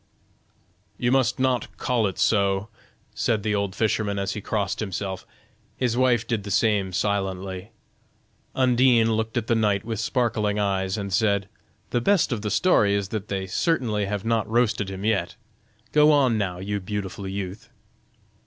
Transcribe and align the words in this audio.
"You 0.97 1.11
must 1.11 1.37
not 1.39 1.77
call 1.77 2.07
it 2.07 2.17
so," 2.17 2.69
said 3.13 3.43
the 3.43 3.53
old 3.53 3.75
fisherman 3.75 4.17
as 4.17 4.31
he 4.33 4.41
crossed 4.41 4.79
himself; 4.79 5.27
his 5.77 5.95
wife 5.95 6.25
did 6.25 6.41
the 6.43 6.49
same 6.49 6.91
silently. 6.91 7.69
Undine 8.55 9.11
looked 9.11 9.37
at 9.37 9.45
the 9.45 9.53
knight 9.53 9.85
with 9.85 9.99
sparkling 9.99 10.57
eyes 10.57 10.97
and 10.97 11.13
said: 11.13 11.47
"The 11.91 12.01
best 12.01 12.31
of 12.31 12.41
the 12.41 12.49
story 12.49 12.95
is 12.95 13.09
that 13.09 13.27
they 13.27 13.45
certainly 13.45 14.05
have 14.07 14.25
not 14.25 14.49
roasted 14.49 14.89
him 14.89 15.05
yet; 15.05 15.35
go 15.91 16.11
on 16.11 16.35
now, 16.35 16.57
you 16.57 16.79
beautiful 16.79 17.27
youth!" 17.27 17.69